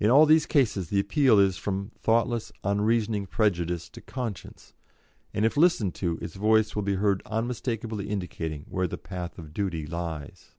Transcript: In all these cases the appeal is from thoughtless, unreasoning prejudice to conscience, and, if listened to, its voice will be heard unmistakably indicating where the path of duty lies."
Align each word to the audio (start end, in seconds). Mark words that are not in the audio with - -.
In 0.00 0.10
all 0.10 0.26
these 0.26 0.44
cases 0.44 0.88
the 0.88 0.98
appeal 0.98 1.38
is 1.38 1.56
from 1.56 1.92
thoughtless, 2.00 2.50
unreasoning 2.64 3.26
prejudice 3.28 3.88
to 3.90 4.00
conscience, 4.00 4.74
and, 5.32 5.44
if 5.44 5.56
listened 5.56 5.94
to, 6.02 6.18
its 6.20 6.34
voice 6.34 6.74
will 6.74 6.82
be 6.82 6.96
heard 6.96 7.22
unmistakably 7.26 8.08
indicating 8.08 8.64
where 8.68 8.88
the 8.88 8.98
path 8.98 9.38
of 9.38 9.54
duty 9.54 9.86
lies." 9.86 10.56